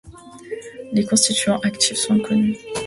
[0.93, 2.57] Les constituants actifs sont inconnus.